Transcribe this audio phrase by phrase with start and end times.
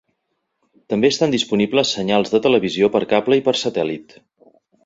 [0.93, 4.21] També estan disponibles senyals de televisió per cable i per satèl·lit.